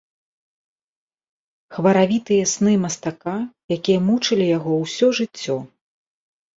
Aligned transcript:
Хваравітыя 1.75 2.43
сны 2.53 2.73
мастака, 2.87 3.37
якія 3.79 3.99
мучылі 4.09 4.45
яго 4.57 4.71
ўсё 4.83 5.07
жыццё. 5.23 5.57